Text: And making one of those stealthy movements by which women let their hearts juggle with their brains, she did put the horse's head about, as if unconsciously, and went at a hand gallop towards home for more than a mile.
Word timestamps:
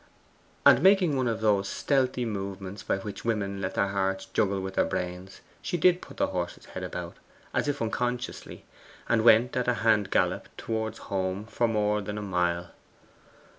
And 0.65 0.81
making 0.81 1.15
one 1.15 1.27
of 1.27 1.41
those 1.41 1.69
stealthy 1.69 2.25
movements 2.25 2.81
by 2.81 2.97
which 2.97 3.23
women 3.23 3.61
let 3.61 3.75
their 3.75 3.89
hearts 3.89 4.25
juggle 4.25 4.59
with 4.59 4.73
their 4.73 4.83
brains, 4.83 5.41
she 5.61 5.77
did 5.77 6.01
put 6.01 6.17
the 6.17 6.25
horse's 6.25 6.65
head 6.65 6.81
about, 6.83 7.17
as 7.53 7.67
if 7.67 7.83
unconsciously, 7.83 8.65
and 9.07 9.21
went 9.23 9.55
at 9.55 9.67
a 9.67 9.75
hand 9.85 10.09
gallop 10.09 10.49
towards 10.57 10.97
home 11.13 11.45
for 11.45 11.67
more 11.67 12.01
than 12.01 12.17
a 12.17 12.23
mile. 12.23 12.71